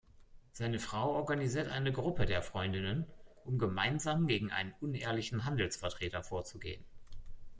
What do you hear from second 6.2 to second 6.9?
vorzugehen.